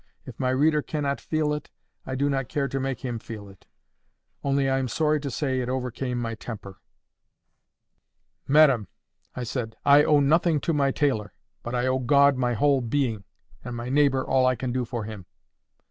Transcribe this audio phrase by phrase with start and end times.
[0.25, 1.69] If my reader cannot feel it,
[2.07, 3.67] I do not care to make him feel it.
[4.43, 6.81] Only I am sorry to say it overcame my temper.
[8.47, 8.87] "Madam,"
[9.35, 11.35] I said, "I owe nothing to my tailor.
[11.61, 13.25] But I owe God my whole being,
[13.63, 15.27] and my neighbour all I can do for him.